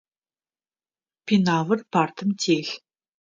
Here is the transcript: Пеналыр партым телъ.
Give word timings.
Пеналыр 1.25 1.79
партым 1.93 2.29
телъ. 2.41 2.69